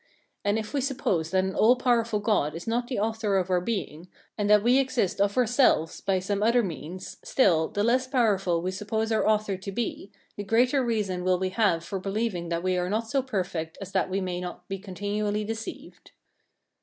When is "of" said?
3.37-3.51, 5.21-5.37